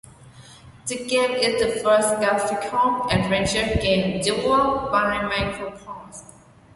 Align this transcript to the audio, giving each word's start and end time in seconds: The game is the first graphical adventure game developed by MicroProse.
The 0.87 1.05
game 1.05 1.33
is 1.33 1.61
the 1.61 1.79
first 1.83 2.15
graphical 2.17 3.05
adventure 3.11 3.79
game 3.79 4.19
developed 4.23 4.91
by 4.91 5.21
MicroProse. 5.29 6.23